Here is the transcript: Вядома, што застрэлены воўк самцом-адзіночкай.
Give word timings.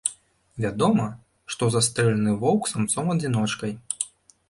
Вядома, 0.63 1.05
што 1.57 1.69
застрэлены 1.77 2.35
воўк 2.43 2.63
самцом-адзіночкай. 2.75 3.81